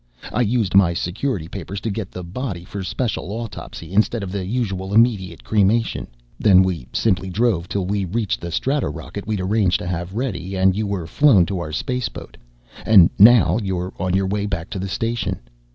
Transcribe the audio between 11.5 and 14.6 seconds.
our spaceboat, and now you're on the way